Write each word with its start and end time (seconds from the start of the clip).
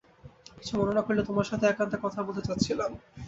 কিছু 0.57 0.73
মনে 0.79 0.93
না 0.93 1.01
করলে 1.05 1.21
তোমার 1.29 1.49
সাথে 1.49 1.65
একান্তে 1.67 1.97
কথা 2.05 2.19
বলতে 2.27 2.41
চাচ্ছিলাম। 2.47 2.91